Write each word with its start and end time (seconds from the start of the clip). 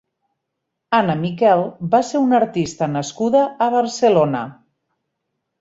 Anna 0.99 1.15
Miquel 1.25 1.61
va 1.93 2.01
ser 2.09 2.21
una 2.29 2.39
artista 2.39 2.89
nascuda 2.97 3.45
a 3.67 3.71
Barcelona. 3.79 4.43